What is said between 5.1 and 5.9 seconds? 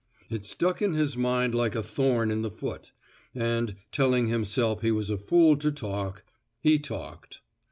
a fool to